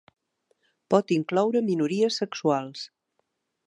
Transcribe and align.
Pot 0.93 1.13
incloure 1.17 1.63
minories 1.69 2.21
sexuals. 2.25 2.91